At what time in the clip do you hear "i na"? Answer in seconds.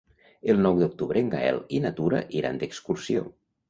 1.79-1.95